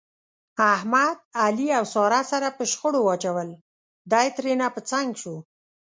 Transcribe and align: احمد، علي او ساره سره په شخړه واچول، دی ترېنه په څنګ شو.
احمد، 0.75 1.17
علي 1.43 1.67
او 1.79 1.85
ساره 1.93 2.21
سره 2.31 2.47
په 2.57 2.63
شخړه 2.71 2.99
واچول، 3.03 3.49
دی 4.11 4.27
ترېنه 4.37 4.67
په 4.75 4.81
څنګ 4.91 5.09
شو. 5.21 5.35